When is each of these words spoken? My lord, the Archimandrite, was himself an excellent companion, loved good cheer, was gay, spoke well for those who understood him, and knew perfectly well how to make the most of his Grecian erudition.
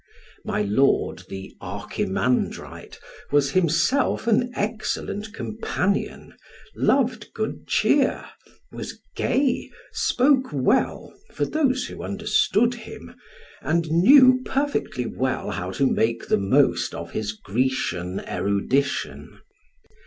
My 0.43 0.63
lord, 0.63 1.25
the 1.29 1.55
Archimandrite, 1.61 2.97
was 3.29 3.51
himself 3.51 4.25
an 4.25 4.51
excellent 4.55 5.31
companion, 5.31 6.33
loved 6.75 7.31
good 7.35 7.67
cheer, 7.67 8.25
was 8.71 8.97
gay, 9.15 9.69
spoke 9.91 10.47
well 10.51 11.13
for 11.31 11.45
those 11.45 11.85
who 11.85 12.01
understood 12.01 12.73
him, 12.73 13.13
and 13.61 13.91
knew 13.91 14.41
perfectly 14.43 15.05
well 15.05 15.51
how 15.51 15.69
to 15.69 15.85
make 15.85 16.29
the 16.29 16.37
most 16.39 16.95
of 16.95 17.11
his 17.11 17.33
Grecian 17.33 18.21
erudition. 18.21 19.37